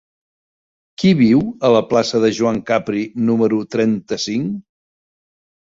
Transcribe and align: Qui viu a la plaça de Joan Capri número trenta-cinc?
Qui 1.03 1.11
viu 1.19 1.43
a 1.69 1.71
la 1.75 1.83
plaça 1.91 2.23
de 2.25 2.33
Joan 2.39 2.59
Capri 2.71 3.05
número 3.29 3.63
trenta-cinc? 3.77 4.59